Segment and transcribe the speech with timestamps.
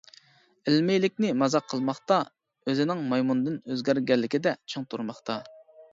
[0.69, 2.17] ئىلمىيلىكنى مازاق قىلماقتا،
[2.73, 5.37] ئۆزىنىڭ مايمۇندىن ئۆزگەرگەنلىكىدە چىڭ تۇرماقتا.